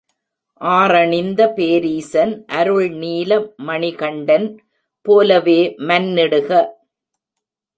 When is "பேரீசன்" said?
1.57-2.33